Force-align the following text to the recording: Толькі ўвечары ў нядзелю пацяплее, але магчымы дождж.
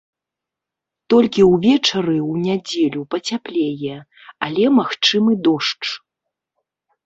Толькі 1.13 1.41
ўвечары 1.51 2.15
ў 2.15 2.33
нядзелю 2.47 3.01
пацяплее, 3.13 3.97
але 4.49 4.63
магчымы 4.81 5.31
дождж. 5.49 5.85